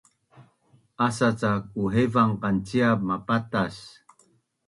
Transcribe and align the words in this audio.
Asa 1.07 1.27
cak 1.39 1.61
uhevan 1.83 2.31
qanciap 2.41 2.99
mapatas 3.09 3.75